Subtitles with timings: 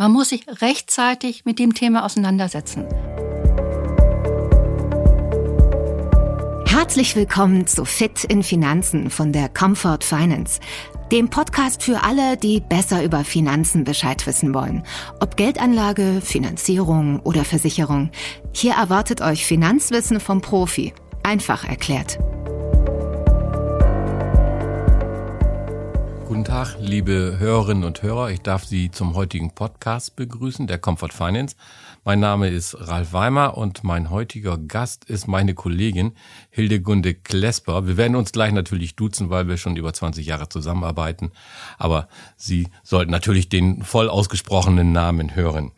[0.00, 2.86] Man muss sich rechtzeitig mit dem Thema auseinandersetzen.
[6.66, 10.60] Herzlich willkommen zu Fit in Finanzen von der Comfort Finance,
[11.10, 14.84] dem Podcast für alle, die besser über Finanzen Bescheid wissen wollen.
[15.18, 18.12] Ob Geldanlage, Finanzierung oder Versicherung.
[18.52, 20.94] Hier erwartet euch Finanzwissen vom Profi.
[21.24, 22.20] Einfach erklärt.
[26.38, 28.30] Guten Tag, liebe Hörerinnen und Hörer.
[28.30, 31.56] Ich darf Sie zum heutigen Podcast begrüßen, der Comfort Finance.
[32.04, 36.12] Mein Name ist Ralf Weimer und mein heutiger Gast ist meine Kollegin
[36.50, 37.88] Hildegunde Klesper.
[37.88, 41.32] Wir werden uns gleich natürlich duzen, weil wir schon über 20 Jahre zusammenarbeiten.
[41.76, 42.06] Aber
[42.36, 45.72] Sie sollten natürlich den voll ausgesprochenen Namen hören.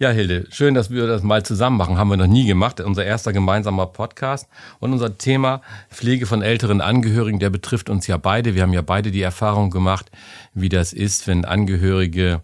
[0.00, 1.98] Ja, Hilde, schön, dass wir das mal zusammen machen.
[1.98, 2.80] Haben wir noch nie gemacht.
[2.80, 4.48] Unser erster gemeinsamer Podcast.
[4.78, 8.54] Und unser Thema Pflege von älteren Angehörigen, der betrifft uns ja beide.
[8.54, 10.12] Wir haben ja beide die Erfahrung gemacht,
[10.54, 12.42] wie das ist, wenn Angehörige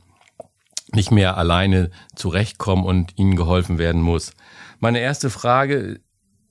[0.91, 4.33] nicht mehr alleine zurechtkommen und ihnen geholfen werden muss.
[4.81, 6.01] Meine erste Frage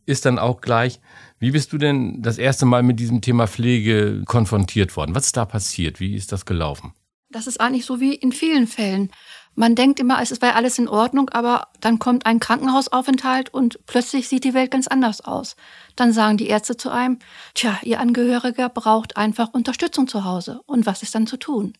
[0.05, 1.01] ist dann auch gleich,
[1.37, 5.15] wie bist du denn das erste Mal mit diesem Thema Pflege konfrontiert worden?
[5.15, 5.99] Was ist da passiert?
[5.99, 6.93] Wie ist das gelaufen?
[7.29, 9.09] Das ist eigentlich so wie in vielen Fällen.
[9.55, 14.27] Man denkt immer, es wäre alles in Ordnung, aber dann kommt ein Krankenhausaufenthalt und plötzlich
[14.27, 15.55] sieht die Welt ganz anders aus.
[15.95, 17.19] Dann sagen die Ärzte zu einem,
[17.53, 20.61] tja, Ihr Angehöriger braucht einfach Unterstützung zu Hause.
[20.65, 21.73] Und was ist dann zu tun?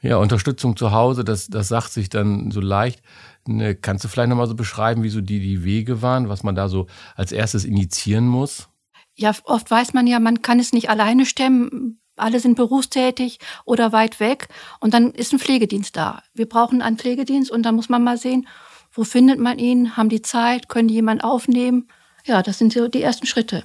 [0.00, 3.02] Ja, Unterstützung zu Hause, das, das sagt sich dann so leicht.
[3.46, 6.54] Ne, kannst du vielleicht nochmal so beschreiben, wie so die, die Wege waren, was man
[6.54, 8.68] da so als erstes initiieren muss?
[9.14, 13.92] Ja, oft weiß man ja, man kann es nicht alleine stemmen alle sind berufstätig oder
[13.92, 14.48] weit weg
[14.80, 16.22] und dann ist ein Pflegedienst da.
[16.34, 18.46] Wir brauchen einen Pflegedienst und da muss man mal sehen,
[18.92, 21.88] wo findet man ihn, haben die Zeit, können die jemanden aufnehmen.
[22.24, 23.64] Ja, das sind so die ersten Schritte.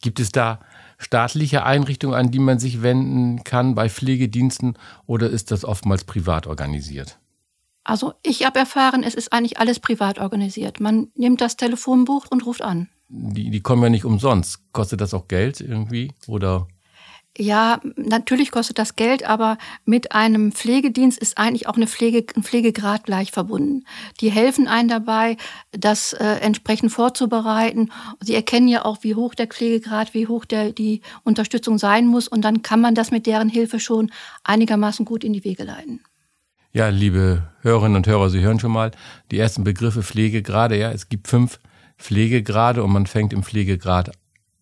[0.00, 0.60] Gibt es da
[0.98, 6.46] staatliche Einrichtungen, an die man sich wenden kann bei Pflegediensten oder ist das oftmals privat
[6.46, 7.18] organisiert?
[7.84, 10.80] Also ich habe erfahren, es ist eigentlich alles privat organisiert.
[10.80, 12.88] Man nimmt das Telefonbuch und ruft an.
[13.08, 14.60] Die, die kommen ja nicht umsonst.
[14.72, 16.68] Kostet das auch Geld irgendwie oder?
[17.40, 22.42] Ja, natürlich kostet das Geld, aber mit einem Pflegedienst ist eigentlich auch eine Pflege, ein
[22.42, 23.84] Pflegegrad gleich verbunden.
[24.20, 25.36] Die helfen einem dabei,
[25.70, 27.92] das äh, entsprechend vorzubereiten.
[28.20, 32.26] Sie erkennen ja auch, wie hoch der Pflegegrad, wie hoch der, die Unterstützung sein muss.
[32.26, 34.10] Und dann kann man das mit deren Hilfe schon
[34.42, 36.00] einigermaßen gut in die Wege leiten.
[36.72, 38.90] Ja, liebe Hörerinnen und Hörer, Sie hören schon mal
[39.30, 40.76] die ersten Begriffe Pflegegrade.
[40.76, 41.60] Ja, es gibt fünf
[41.98, 44.10] Pflegegrade und man fängt im Pflegegrad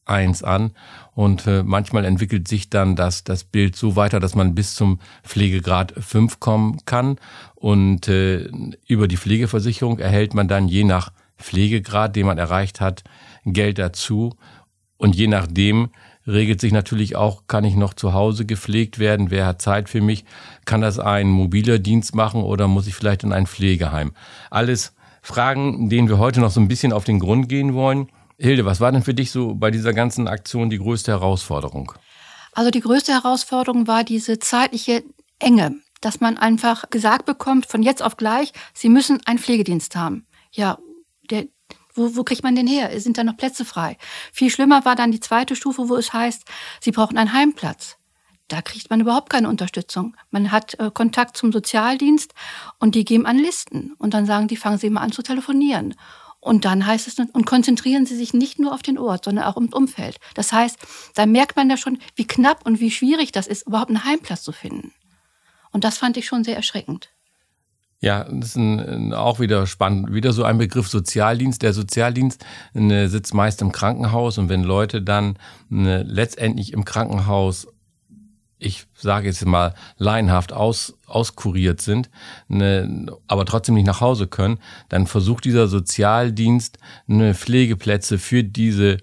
[0.07, 0.73] eins an.
[1.15, 5.01] Und äh, manchmal entwickelt sich dann das, das Bild so weiter, dass man bis zum
[5.25, 7.19] Pflegegrad 5 kommen kann.
[7.55, 8.49] Und äh,
[8.87, 13.05] über die Pflegeversicherung erhält man dann je nach Pflegegrad, den man erreicht hat,
[13.45, 14.35] Geld dazu.
[14.97, 15.91] Und je nachdem
[16.27, 20.01] regelt sich natürlich auch, kann ich noch zu Hause gepflegt werden, wer hat Zeit für
[20.01, 20.25] mich,
[20.65, 24.13] kann das ein mobiler Dienst machen oder muss ich vielleicht in ein Pflegeheim.
[24.51, 28.09] Alles Fragen, denen wir heute noch so ein bisschen auf den Grund gehen wollen.
[28.39, 31.93] Hilde, was war denn für dich so bei dieser ganzen Aktion die größte Herausforderung?
[32.53, 35.05] Also die größte Herausforderung war diese zeitliche
[35.39, 40.27] Enge, dass man einfach gesagt bekommt, von jetzt auf gleich, Sie müssen einen Pflegedienst haben.
[40.53, 40.79] Ja,
[41.31, 41.47] der,
[41.95, 42.99] wo, wo kriegt man den her?
[43.01, 43.97] Sind da noch Plätze frei?
[44.33, 46.45] Viel schlimmer war dann die zweite Stufe, wo es heißt,
[46.81, 47.97] Sie brauchen einen Heimplatz.
[48.49, 50.17] Da kriegt man überhaupt keine Unterstützung.
[50.31, 52.33] Man hat äh, Kontakt zum Sozialdienst
[52.79, 53.95] und die geben an Listen.
[53.99, 55.95] Und dann sagen die, fangen Sie mal an zu telefonieren.
[56.47, 59.57] Und dann heißt es, und konzentrieren Sie sich nicht nur auf den Ort, sondern auch
[59.57, 60.19] ums Umfeld.
[60.35, 60.79] Das heißt,
[61.17, 64.45] da merkt man ja schon, wie knapp und wie schwierig das ist, überhaupt einen Heimplatz
[64.45, 64.93] zu finden.
[65.73, 67.09] Und das fand ich schon sehr erschreckend.
[67.99, 70.15] Ja, das ist ein, auch wieder spannend.
[70.15, 71.63] Wieder so ein Begriff Sozialdienst.
[71.63, 77.67] Der Sozialdienst ne, sitzt meist im Krankenhaus und wenn Leute dann ne, letztendlich im Krankenhaus
[78.59, 82.11] ich sage jetzt mal, laienhaft aus, auskuriert sind,
[82.49, 84.59] ne, aber trotzdem nicht nach Hause können,
[84.89, 86.79] dann versucht dieser Sozialdienst
[87.09, 88.99] eine Pflegeplätze für diese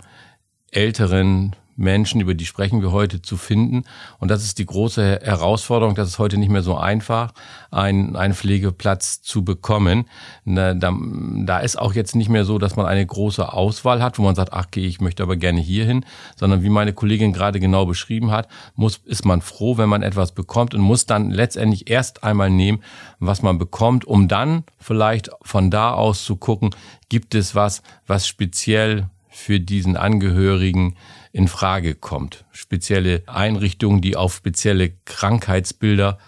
[0.72, 3.84] älteren Menschen, über die sprechen wir heute, zu finden.
[4.20, 5.96] Und das ist die große Herausforderung.
[5.96, 7.34] Das ist heute nicht mehr so einfach,
[7.72, 10.06] einen, einen Pflegeplatz zu bekommen.
[10.46, 14.24] Da, da ist auch jetzt nicht mehr so, dass man eine große Auswahl hat, wo
[14.24, 16.06] man sagt, ach, okay, ich möchte aber gerne hierhin,
[16.36, 20.34] sondern wie meine Kollegin gerade genau beschrieben hat, muss, ist man froh, wenn man etwas
[20.34, 22.84] bekommt und muss dann letztendlich erst einmal nehmen,
[23.20, 26.72] was man bekommt, um dann vielleicht von da aus zu gucken,
[27.10, 30.96] gibt es was, was speziell für diesen Angehörigen
[31.34, 32.46] in Frage kommt.
[32.52, 36.20] Spezielle Einrichtungen, die auf spezielle Krankheitsbilder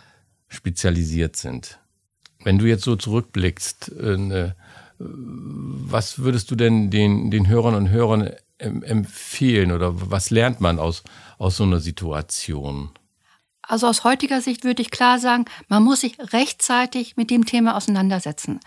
[0.50, 1.80] spezialisiert sind.
[2.44, 4.56] Wenn du jetzt so zurückblickst, äh, ne,
[4.98, 11.04] was würdest du denn den, den Hörern und Hörern empfehlen oder was lernt man aus,
[11.38, 12.90] aus so einer Situation?
[13.68, 17.76] Also aus heutiger Sicht würde ich klar sagen, man muss sich rechtzeitig mit dem Thema
[17.76, 18.60] auseinandersetzen.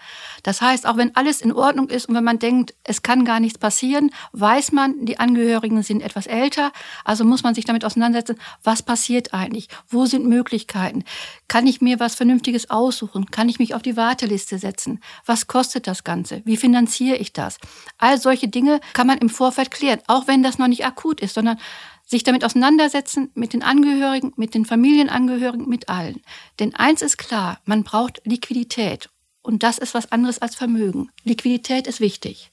[0.42, 3.40] Das heißt, auch wenn alles in Ordnung ist und wenn man denkt, es kann gar
[3.40, 6.72] nichts passieren, weiß man, die Angehörigen sind etwas älter,
[7.04, 9.68] also muss man sich damit auseinandersetzen, was passiert eigentlich?
[9.88, 11.04] Wo sind Möglichkeiten?
[11.46, 13.26] Kann ich mir was Vernünftiges aussuchen?
[13.30, 15.00] Kann ich mich auf die Warteliste setzen?
[15.24, 16.42] Was kostet das Ganze?
[16.44, 17.58] Wie finanziere ich das?
[17.98, 21.34] All solche Dinge kann man im Vorfeld klären, auch wenn das noch nicht akut ist,
[21.34, 21.58] sondern
[22.08, 26.22] sich damit auseinandersetzen mit den Angehörigen, mit den Familienangehörigen, mit allen.
[26.58, 29.10] Denn eins ist klar, man braucht Liquidität.
[29.42, 31.10] Und das ist was anderes als Vermögen.
[31.22, 32.50] Liquidität ist wichtig.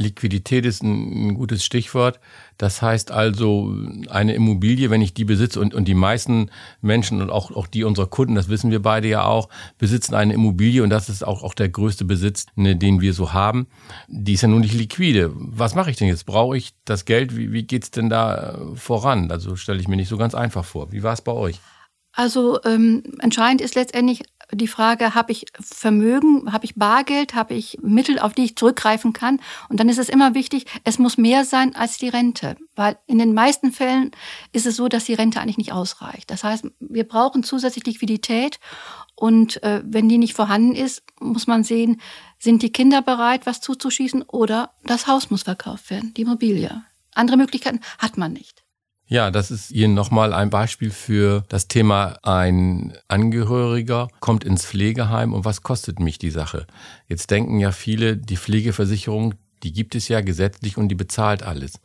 [0.00, 2.18] Liquidität ist ein, gutes Stichwort.
[2.58, 3.74] Das heißt also,
[4.08, 6.50] eine Immobilie, wenn ich die besitze und, und die meisten
[6.80, 9.48] Menschen und auch, auch die unserer Kunden, das wissen wir beide ja auch,
[9.78, 13.32] besitzen eine Immobilie und das ist auch, auch der größte Besitz, ne, den wir so
[13.32, 13.66] haben.
[14.08, 15.30] Die ist ja nun nicht liquide.
[15.34, 16.26] Was mache ich denn jetzt?
[16.26, 17.36] Brauche ich das Geld?
[17.36, 19.30] Wie, wie geht's denn da äh, voran?
[19.30, 20.92] Also stelle ich mir nicht so ganz einfach vor.
[20.92, 21.60] Wie war es bei euch?
[22.12, 27.78] Also ähm, entscheidend ist letztendlich die Frage, habe ich Vermögen, habe ich Bargeld, habe ich
[27.82, 29.40] Mittel, auf die ich zurückgreifen kann?
[29.68, 33.18] Und dann ist es immer wichtig, es muss mehr sein als die Rente, weil in
[33.18, 34.10] den meisten Fällen
[34.52, 36.30] ist es so, dass die Rente eigentlich nicht ausreicht.
[36.30, 38.58] Das heißt, wir brauchen zusätzlich Liquidität
[39.14, 42.00] und äh, wenn die nicht vorhanden ist, muss man sehen,
[42.38, 46.82] sind die Kinder bereit, was zuzuschießen oder das Haus muss verkauft werden, die Immobilie.
[47.14, 48.59] Andere Möglichkeiten hat man nicht.
[49.10, 55.34] Ja, das ist hier nochmal ein Beispiel für das Thema, ein Angehöriger kommt ins Pflegeheim
[55.34, 56.64] und was kostet mich die Sache?
[57.08, 59.34] Jetzt denken ja viele, die Pflegeversicherung,
[59.64, 61.80] die gibt es ja gesetzlich und die bezahlt alles.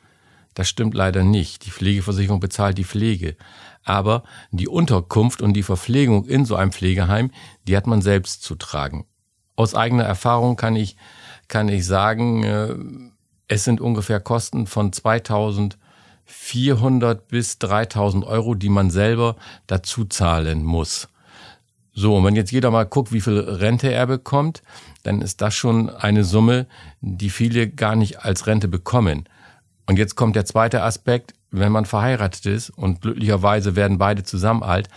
[0.53, 1.65] Das stimmt leider nicht.
[1.65, 3.37] Die Pflegeversicherung bezahlt die Pflege.
[3.83, 7.31] Aber die Unterkunft und die Verpflegung in so einem Pflegeheim,
[7.67, 9.07] die hat man selbst zu tragen.
[9.55, 10.95] Aus eigener Erfahrung kann ich,
[11.47, 12.75] kann ich sagen, äh,
[13.47, 15.79] es sind ungefähr Kosten von 2000
[16.25, 19.35] 400 bis 3000 Euro, die man selber
[19.67, 21.07] dazu zahlen muss.
[21.93, 24.61] So, und wenn jetzt jeder mal guckt, wie viel Rente er bekommt,
[25.03, 26.67] dann ist das schon eine Summe,
[26.99, 29.29] die viele gar nicht als Rente bekommen.
[29.85, 34.61] Und jetzt kommt der zweite Aspekt, wenn man verheiratet ist und glücklicherweise werden beide zusammen
[34.61, 34.89] alt,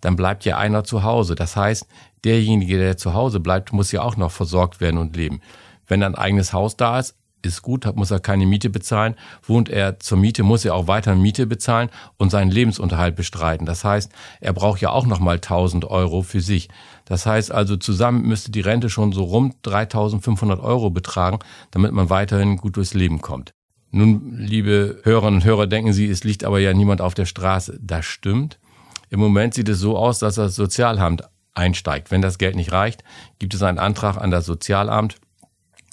[0.00, 1.34] dann bleibt ja einer zu Hause.
[1.36, 1.86] Das heißt,
[2.24, 5.40] derjenige, der zu Hause bleibt, muss ja auch noch versorgt werden und leben.
[5.86, 7.14] Wenn ein eigenes Haus da ist,
[7.46, 9.14] ist gut, muss er keine Miete bezahlen.
[9.42, 13.66] Wohnt er zur Miete, muss er auch weiter Miete bezahlen und seinen Lebensunterhalt bestreiten.
[13.66, 16.68] Das heißt, er braucht ja auch nochmal 1000 Euro für sich.
[17.04, 21.38] Das heißt also, zusammen müsste die Rente schon so rund 3500 Euro betragen,
[21.70, 23.52] damit man weiterhin gut durchs Leben kommt.
[23.92, 27.78] Nun, liebe Hörerinnen und Hörer, denken Sie, es liegt aber ja niemand auf der Straße.
[27.82, 28.60] Das stimmt.
[29.08, 32.12] Im Moment sieht es so aus, dass das Sozialamt einsteigt.
[32.12, 33.02] Wenn das Geld nicht reicht,
[33.40, 35.16] gibt es einen Antrag an das Sozialamt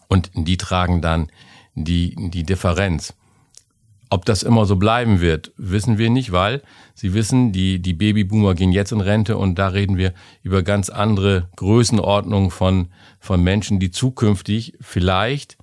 [0.08, 1.28] und die tragen dann
[1.76, 3.14] die, die Differenz.
[4.10, 6.62] Ob das immer so bleiben wird, wissen wir nicht, weil
[6.94, 10.14] Sie wissen, die, die Babyboomer gehen jetzt in Rente und da reden wir
[10.44, 12.88] über ganz andere Größenordnungen von,
[13.20, 15.58] von Menschen, die zukünftig vielleicht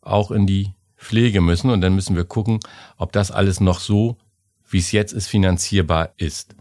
[0.00, 1.70] auch in die Pflege müssen.
[1.70, 2.60] Und dann müssen wir gucken,
[2.96, 4.16] ob das alles noch so,
[4.68, 6.54] wie es jetzt ist, finanzierbar ist.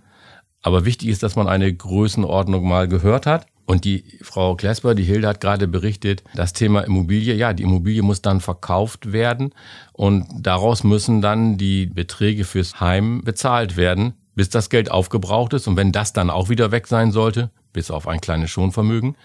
[0.61, 5.03] Aber wichtig ist, dass man eine Größenordnung mal gehört hat und die Frau Klesper, die
[5.03, 9.53] Hilde hat gerade berichtet, das Thema Immobilie, ja, die Immobilie muss dann verkauft werden
[9.93, 15.67] und daraus müssen dann die Beträge fürs Heim bezahlt werden, bis das Geld aufgebraucht ist.
[15.67, 19.15] Und wenn das dann auch wieder weg sein sollte, bis auf ein kleines Schonvermögen,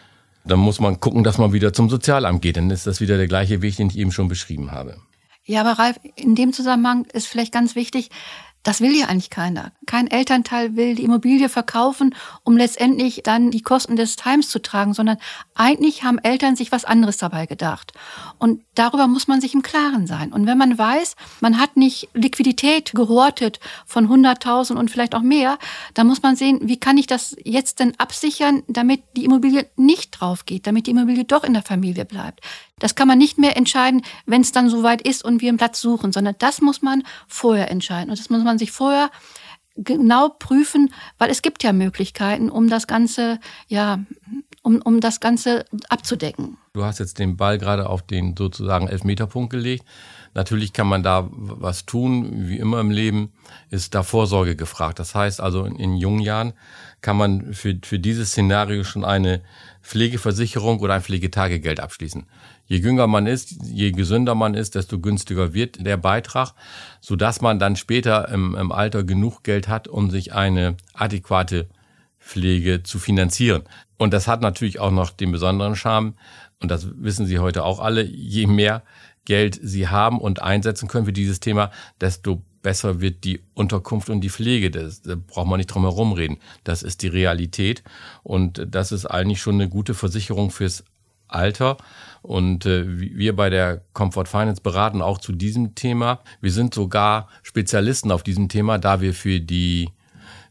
[0.45, 2.59] dann muss man gucken, dass man wieder zum Sozialamt geht.
[2.59, 4.99] Dann ist das wieder der gleiche Weg, den ich eben schon beschrieben habe.
[5.47, 8.11] Ja, aber Ralf, in dem Zusammenhang ist vielleicht ganz wichtig,
[8.65, 9.73] das will ja eigentlich keiner.
[9.87, 14.95] Kein Elternteil will die Immobilie verkaufen, um letztendlich dann die Kosten des Heims zu tragen,
[14.95, 15.19] sondern
[15.55, 17.93] eigentlich haben Eltern sich was anderes dabei gedacht.
[18.39, 20.33] Und darüber muss man sich im Klaren sein.
[20.33, 25.59] Und wenn man weiß, man hat nicht Liquidität gehortet von 100.000 und vielleicht auch mehr,
[25.93, 30.11] dann muss man sehen, wie kann ich das jetzt denn absichern, damit die Immobilie nicht
[30.13, 32.41] drauf geht, damit die Immobilie doch in der Familie bleibt.
[32.79, 35.81] Das kann man nicht mehr entscheiden, wenn es dann soweit ist und wir einen Platz
[35.81, 38.11] suchen, sondern das muss man vorher entscheiden.
[38.11, 39.11] Und das muss man sich vorher
[39.77, 43.39] genau prüfen, weil es gibt ja Möglichkeiten, um das Ganze,
[43.69, 44.01] ja,
[44.63, 46.59] um, um das Ganze abzudecken.
[46.77, 49.85] Du hast jetzt den Ball gerade auf den sozusagen Elfmeterpunkt gelegt.
[50.35, 53.33] Natürlich kann man da was tun, wie immer im Leben
[53.71, 54.99] ist da Vorsorge gefragt.
[54.99, 56.53] Das heißt also in, in jungen Jahren
[57.01, 59.43] kann man für, für dieses Szenario schon eine
[59.83, 62.27] Pflegeversicherung oder ein Pflegetagegeld abschließen.
[62.67, 66.55] Je jünger man ist, je gesünder man ist, desto günstiger wird der Beitrag,
[67.01, 71.69] so dass man dann später im, im Alter genug Geld hat, um sich eine adäquate
[72.19, 73.63] Pflege zu finanzieren.
[73.97, 76.15] Und das hat natürlich auch noch den besonderen Charme,
[76.61, 78.83] und das wissen Sie heute auch alle, je mehr
[79.25, 81.71] Geld Sie haben und einsetzen können für dieses Thema,
[82.01, 84.71] desto besser wird die Unterkunft und die Pflege.
[84.71, 86.39] Das, da braucht man nicht drum herum reden.
[86.65, 87.85] Das ist die Realität.
[88.23, 90.85] Und das ist eigentlich schon eine gute Versicherung fürs
[91.29, 91.77] Alter.
[92.23, 96.21] Und äh, wir bei der Comfort Finance beraten auch zu diesem Thema.
[96.41, 99.91] Wir sind sogar Spezialisten auf diesem Thema, da wir für die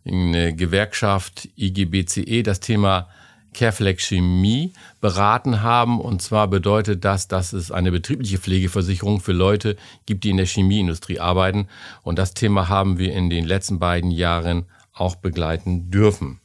[0.05, 3.07] Gewerkschaft IGBCE das Thema
[3.53, 5.99] Careflex Chemie beraten haben.
[5.99, 10.45] Und zwar bedeutet das, dass es eine betriebliche Pflegeversicherung für Leute gibt, die in der
[10.45, 11.67] Chemieindustrie arbeiten.
[12.01, 16.39] Und das Thema haben wir in den letzten beiden Jahren auch begleiten dürfen.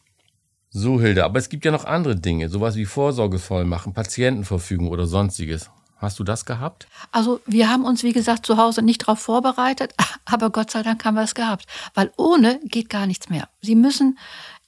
[0.71, 5.71] So, Hilde, aber es gibt ja noch andere Dinge, sowas wie Vorsorgevollmachen, Patientenverfügung oder sonstiges.
[5.97, 6.87] Hast du das gehabt?
[7.11, 11.05] Also wir haben uns, wie gesagt, zu Hause nicht darauf vorbereitet, aber Gott sei Dank
[11.05, 13.49] haben wir es gehabt, weil ohne geht gar nichts mehr.
[13.61, 14.19] Sie müssen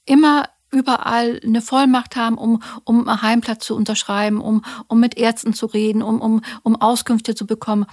[0.07, 5.53] immer überall eine Vollmacht haben, um, um einen Heimplatz zu unterschreiben, um, um mit Ärzten
[5.53, 7.87] zu reden, um, um, um Auskünfte zu bekommen.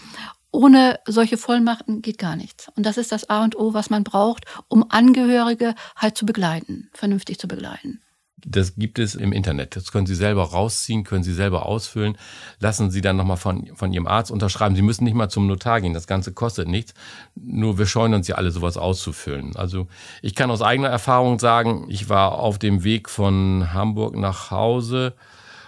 [0.51, 2.69] Ohne solche Vollmachten geht gar nichts.
[2.75, 6.89] Und das ist das A und O, was man braucht, um Angehörige halt zu begleiten,
[6.93, 8.01] vernünftig zu begleiten.
[8.45, 9.75] Das gibt es im Internet.
[9.75, 12.17] Das können Sie selber rausziehen, können Sie selber ausfüllen.
[12.59, 14.75] Lassen Sie dann nochmal von, von Ihrem Arzt unterschreiben.
[14.75, 15.95] Sie müssen nicht mal zum Notar gehen.
[15.95, 16.93] Das Ganze kostet nichts.
[17.35, 19.55] Nur wir scheuen uns ja alle, sowas auszufüllen.
[19.55, 19.87] Also
[20.21, 25.13] ich kann aus eigener Erfahrung sagen, ich war auf dem Weg von Hamburg nach Hause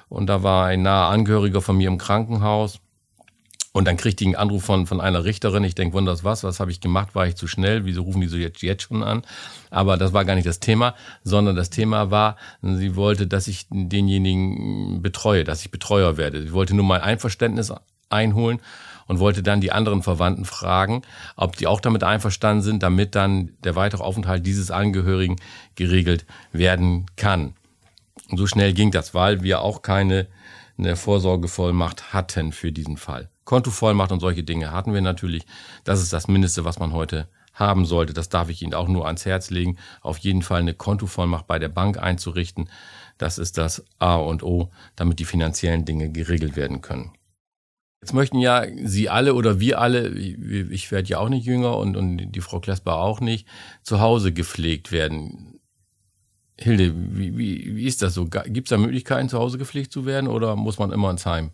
[0.07, 2.79] und da war ein naher Angehöriger von mir im Krankenhaus.
[3.71, 5.63] Und dann kriegte ich einen Anruf von, von einer Richterin.
[5.63, 7.13] Ich denke, wunders was, was habe ich gemacht?
[7.13, 7.85] War ich zu schnell?
[7.85, 9.21] Wieso rufen die so jetzt, jetzt schon an?
[9.69, 13.67] Aber das war gar nicht das Thema, sondern das Thema war, sie wollte, dass ich
[13.69, 16.41] denjenigen betreue, dass ich Betreuer werde.
[16.41, 17.71] Sie wollte nur mein Einverständnis
[18.09, 18.59] einholen
[19.05, 21.03] und wollte dann die anderen Verwandten fragen,
[21.35, 25.35] ob die auch damit einverstanden sind, damit dann der weitere Aufenthalt dieses Angehörigen
[25.75, 27.53] geregelt werden kann.
[28.29, 30.27] Und so schnell ging das, weil wir auch keine
[30.79, 33.29] eine Vorsorgevollmacht hatten für diesen Fall.
[33.43, 35.45] Kontovollmacht und solche Dinge hatten wir natürlich.
[35.83, 38.13] Das ist das Mindeste, was man heute haben sollte.
[38.13, 39.77] Das darf ich Ihnen auch nur ans Herz legen.
[40.01, 42.69] Auf jeden Fall eine Kontovollmacht bei der Bank einzurichten.
[43.17, 47.12] Das ist das A und O, damit die finanziellen Dinge geregelt werden können.
[48.01, 51.98] Jetzt möchten ja Sie alle oder wir alle, ich werde ja auch nicht jünger und,
[51.98, 53.45] und die Frau Klesper auch nicht,
[53.83, 55.48] zu Hause gepflegt werden.
[56.61, 58.25] Hilde, wie, wie, wie ist das so?
[58.25, 61.51] Gibt es da Möglichkeiten, zu Hause gepflegt zu werden oder muss man immer ins Heim?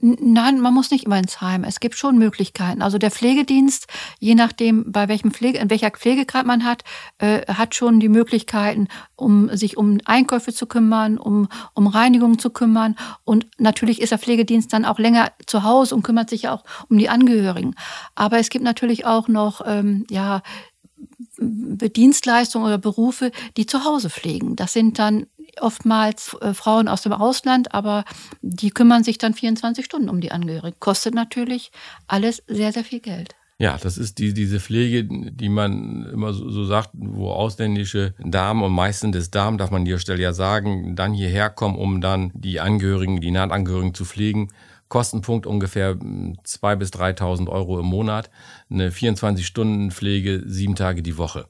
[0.00, 1.64] Nein, man muss nicht immer ins Heim.
[1.64, 2.82] Es gibt schon Möglichkeiten.
[2.82, 3.88] Also der Pflegedienst,
[4.20, 6.84] je nachdem, bei welchem Pflege, in welcher Pflegegrad man hat,
[7.18, 8.86] äh, hat schon die Möglichkeiten,
[9.16, 12.94] um sich um Einkäufe zu kümmern, um, um Reinigung zu kümmern.
[13.24, 16.62] Und natürlich ist der Pflegedienst dann auch länger zu Hause und kümmert sich ja auch
[16.88, 17.74] um die Angehörigen.
[18.14, 20.42] Aber es gibt natürlich auch noch, ähm, ja,
[21.38, 24.56] Dienstleistungen oder Berufe, die zu Hause pflegen.
[24.56, 25.26] Das sind dann
[25.60, 28.04] oftmals äh, Frauen aus dem Ausland, aber
[28.42, 30.76] die kümmern sich dann 24 Stunden um die Angehörigen.
[30.80, 31.70] Kostet natürlich
[32.06, 33.34] alles sehr, sehr viel Geld.
[33.60, 38.62] Ja, das ist die, diese Pflege, die man immer so, so sagt, wo ausländische Damen
[38.62, 42.00] und meistens des Damen, darf man an dieser Stelle ja sagen, dann hierher kommen, um
[42.00, 44.50] dann die Angehörigen, die Nahangehörigen zu pflegen.
[44.88, 48.30] Kostenpunkt ungefähr 2.000 bis 3.000 Euro im Monat.
[48.70, 51.46] Eine 24-Stunden-Pflege, sieben Tage die Woche.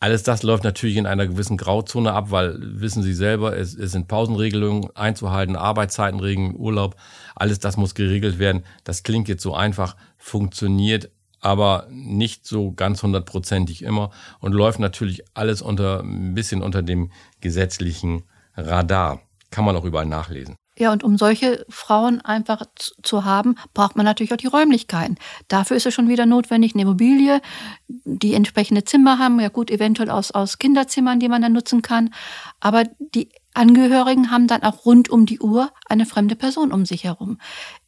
[0.00, 3.92] Alles das läuft natürlich in einer gewissen Grauzone ab, weil wissen Sie selber, es, es
[3.92, 6.96] sind Pausenregelungen einzuhalten, Arbeitszeitenregeln, Urlaub,
[7.34, 8.64] alles das muss geregelt werden.
[8.84, 11.10] Das klingt jetzt so einfach, funktioniert
[11.40, 14.10] aber nicht so ganz hundertprozentig immer
[14.40, 17.10] und läuft natürlich alles unter ein bisschen unter dem
[17.40, 18.24] gesetzlichen
[18.56, 19.20] Radar.
[19.50, 20.56] Kann man auch überall nachlesen.
[20.76, 22.62] Ja, und um solche Frauen einfach
[23.02, 25.18] zu haben, braucht man natürlich auch die Räumlichkeiten.
[25.46, 27.40] Dafür ist es schon wieder notwendig, eine Immobilie,
[27.86, 32.12] die entsprechende Zimmer haben, ja gut, eventuell aus, aus Kinderzimmern, die man dann nutzen kann.
[32.58, 37.04] Aber die Angehörigen haben dann auch rund um die Uhr eine fremde Person um sich
[37.04, 37.38] herum.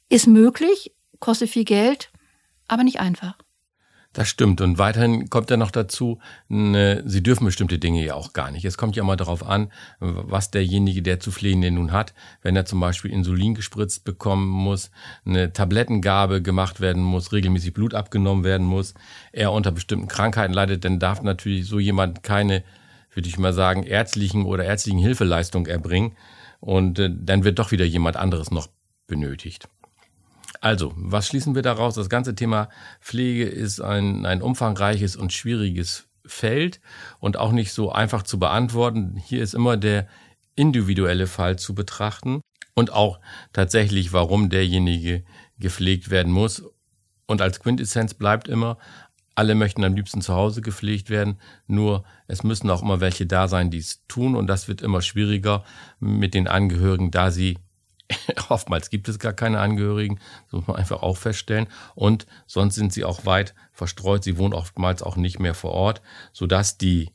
[0.09, 2.13] Ist möglich, kostet viel Geld,
[2.69, 3.37] aber nicht einfach.
[4.17, 4.63] Das stimmt.
[4.63, 8.65] Und weiterhin kommt ja noch dazu, ne, sie dürfen bestimmte Dinge ja auch gar nicht.
[8.65, 9.71] Es kommt ja immer darauf an,
[10.01, 12.15] was derjenige, der zu pflegen denn nun hat.
[12.41, 14.91] Wenn er zum Beispiel Insulin gespritzt bekommen muss,
[15.27, 18.95] eine Tablettengabe gemacht werden muss, regelmäßig Blut abgenommen werden muss,
[19.33, 22.65] er unter bestimmten Krankheiten leidet, dann darf natürlich so jemand keine,
[23.13, 26.13] würde ich mal sagen, ärztlichen oder ärztlichen Hilfeleistung erbringen.
[26.61, 28.69] Und äh, dann wird doch wieder jemand anderes noch
[29.07, 29.69] benötigt.
[30.67, 31.95] Also, was schließen wir daraus?
[31.95, 32.71] Das ganze Thema
[33.01, 36.81] Pflege ist ein, ein umfangreiches und schwieriges Feld
[37.21, 39.17] und auch nicht so einfach zu beantworten.
[39.17, 40.09] Hier ist immer der
[40.57, 42.41] individuelle Fall zu betrachten
[42.75, 43.21] und auch
[43.53, 45.23] tatsächlich, warum derjenige
[45.57, 46.65] gepflegt werden muss.
[47.27, 48.77] Und als Quintessenz bleibt immer,
[49.37, 53.47] alle möchten am liebsten zu Hause gepflegt werden, nur es müssen auch immer welche da
[53.47, 55.63] sein, die es tun und das wird immer schwieriger
[56.01, 57.57] mit den Angehörigen, da sie
[58.49, 61.69] Oftmals gibt es gar keine Angehörigen, das muss man einfach auch feststellen.
[61.95, 64.25] Und sonst sind sie auch weit verstreut.
[64.25, 67.11] Sie wohnen oftmals auch nicht mehr vor Ort, sodass die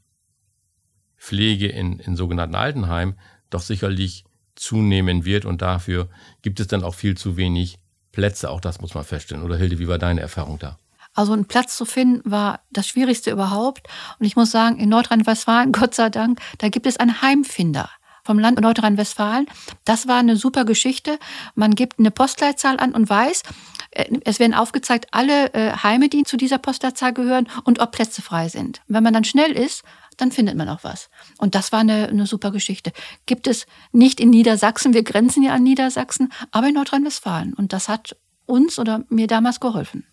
[1.17, 3.17] Pflege in, in sogenannten Altenheimen
[3.50, 5.45] doch sicherlich zunehmen wird.
[5.45, 6.10] Und dafür
[6.41, 7.79] gibt es dann auch viel zu wenig
[8.12, 8.50] Plätze.
[8.50, 9.43] Auch das muss man feststellen.
[9.43, 10.77] Oder Hilde, wie war deine Erfahrung da?
[11.13, 13.88] Also einen Platz zu finden war das Schwierigste überhaupt.
[14.19, 17.89] Und ich muss sagen, in Nordrhein-Westfalen, Gott sei Dank, da gibt es einen Heimfinder
[18.24, 19.48] vom Land Nordrhein-Westfalen.
[19.86, 21.20] Das war eine super Geschichte.
[21.56, 23.44] Man gibt eine Postleitzahl an und weiß,
[23.92, 28.22] äh, es werden aufgezeigt alle äh, Heime, die zu dieser Postleitzahl gehören und ob Plätze
[28.22, 28.82] frei sind.
[28.88, 29.84] Wenn man dann schnell ist,
[30.18, 31.10] dann findet man auch was.
[31.38, 32.92] Und das war eine, eine super Geschichte.
[33.25, 37.54] Gibt es nicht in Niedersachsen, wir grenzen ja an Niedersachsen, aber in Nordrhein-Westfalen.
[37.54, 40.06] Und das hat uns oder mir damals geholfen.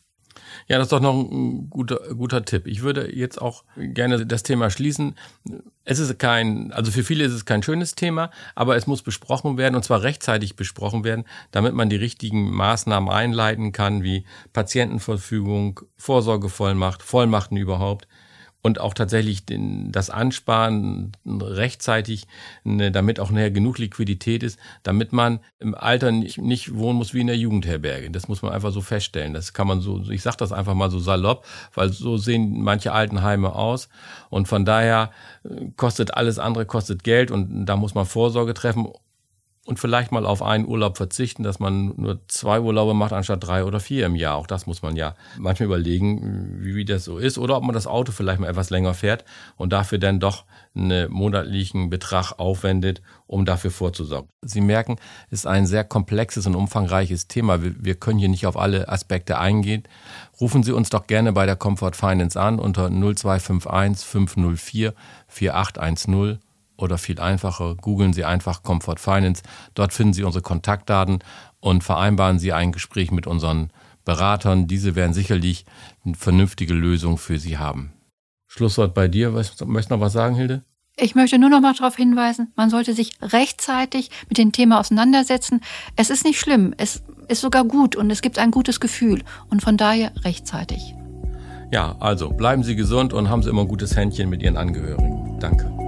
[0.68, 2.66] Ja, das ist doch noch ein guter, guter Tipp.
[2.66, 5.14] Ich würde jetzt auch gerne das Thema schließen.
[5.84, 9.56] Es ist kein, also für viele ist es kein schönes Thema, aber es muss besprochen
[9.56, 15.80] werden und zwar rechtzeitig besprochen werden, damit man die richtigen Maßnahmen einleiten kann, wie Patientenverfügung,
[15.96, 18.06] Vorsorgevollmacht, Vollmachten überhaupt
[18.62, 22.26] und auch tatsächlich den, das Ansparen rechtzeitig,
[22.64, 27.14] ne, damit auch nachher genug Liquidität ist, damit man im Alter nicht, nicht wohnen muss
[27.14, 28.10] wie in der Jugendherberge.
[28.10, 29.32] Das muss man einfach so feststellen.
[29.32, 32.92] Das kann man so, ich sage das einfach mal so salopp, weil so sehen manche
[32.92, 33.88] Altenheime aus.
[34.28, 35.12] Und von daher
[35.44, 38.88] äh, kostet alles andere, kostet Geld und da muss man Vorsorge treffen
[39.68, 43.64] und vielleicht mal auf einen Urlaub verzichten, dass man nur zwei Urlaube macht anstatt drei
[43.64, 44.36] oder vier im Jahr.
[44.36, 47.36] Auch das muss man ja manchmal überlegen, wie, wie das so ist.
[47.36, 49.26] Oder ob man das Auto vielleicht mal etwas länger fährt
[49.58, 54.30] und dafür dann doch einen monatlichen Betrag aufwendet, um dafür vorzusorgen.
[54.40, 54.96] Sie merken,
[55.26, 57.62] es ist ein sehr komplexes und umfangreiches Thema.
[57.62, 59.82] Wir, wir können hier nicht auf alle Aspekte eingehen.
[60.40, 64.94] Rufen Sie uns doch gerne bei der Comfort Finance an unter 0251 504
[65.26, 66.38] 4810
[66.78, 69.42] oder viel einfacher, googeln Sie einfach Comfort Finance.
[69.74, 71.18] Dort finden Sie unsere Kontaktdaten
[71.60, 73.70] und vereinbaren Sie ein Gespräch mit unseren
[74.04, 74.66] Beratern.
[74.66, 75.66] Diese werden sicherlich
[76.04, 77.92] eine vernünftige Lösung für Sie haben.
[78.46, 79.30] Schlusswort bei dir.
[79.30, 80.62] Möchtest du noch was sagen, Hilde?
[81.00, 85.60] Ich möchte nur noch mal darauf hinweisen, man sollte sich rechtzeitig mit dem Thema auseinandersetzen.
[85.94, 89.62] Es ist nicht schlimm, es ist sogar gut und es gibt ein gutes Gefühl und
[89.62, 90.96] von daher rechtzeitig.
[91.70, 95.38] Ja, also bleiben Sie gesund und haben Sie immer ein gutes Händchen mit Ihren Angehörigen.
[95.38, 95.87] Danke.